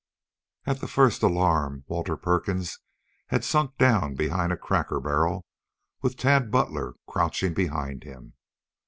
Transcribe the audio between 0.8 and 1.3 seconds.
the first